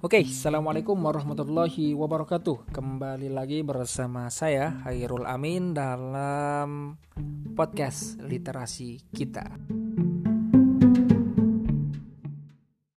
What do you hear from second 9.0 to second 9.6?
kita.